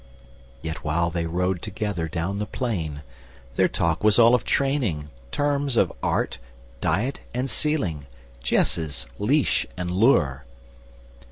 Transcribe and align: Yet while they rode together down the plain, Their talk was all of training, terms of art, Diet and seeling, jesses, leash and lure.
Yet 0.63 0.83
while 0.83 1.11
they 1.11 1.27
rode 1.27 1.61
together 1.61 2.07
down 2.07 2.39
the 2.39 2.47
plain, 2.47 3.03
Their 3.55 3.67
talk 3.67 4.03
was 4.03 4.17
all 4.17 4.33
of 4.33 4.43
training, 4.43 5.11
terms 5.29 5.77
of 5.77 5.93
art, 6.01 6.39
Diet 6.79 7.19
and 7.35 7.47
seeling, 7.47 8.07
jesses, 8.41 9.05
leash 9.19 9.67
and 9.77 9.91
lure. 9.91 10.43